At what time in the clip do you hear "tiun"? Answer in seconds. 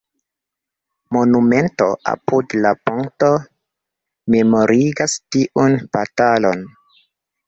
5.37-5.77